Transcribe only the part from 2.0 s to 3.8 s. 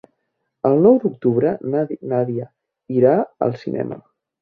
Nàdia irà al